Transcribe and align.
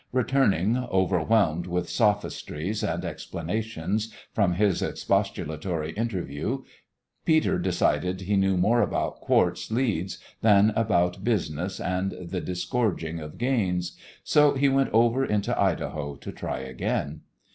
Returning 0.11 0.77
overwhelmed 0.77 1.67
with 1.67 1.87
sophistries 1.87 2.83
and 2.83 3.05
"explanations" 3.05 4.11
from 4.33 4.53
his 4.55 4.81
expostulatory 4.81 5.91
interview, 5.91 6.63
Peter 7.23 7.59
decided 7.59 8.21
he 8.21 8.35
knew 8.35 8.57
more 8.57 8.81
about 8.81 9.17
quartz 9.21 9.69
leads 9.69 10.17
than 10.41 10.71
about 10.75 11.23
business 11.23 11.79
and 11.79 12.13
the 12.19 12.41
disgorging 12.41 13.19
of 13.19 13.37
gains, 13.37 13.95
so 14.23 14.55
he 14.55 14.69
went 14.69 14.89
over 14.91 15.23
into 15.23 15.55
Idaho 15.61 16.15
to 16.15 16.31
try 16.31 16.61
again. 16.61 17.21